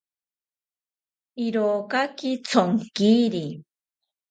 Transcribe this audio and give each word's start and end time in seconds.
Irokaki 1.45 2.31
thonkiri 2.47 3.45